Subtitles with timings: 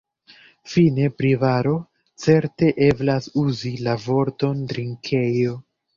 [0.71, 1.73] Fine pri baro:
[2.23, 5.55] Certe eblas uzi la vorton drinkejo.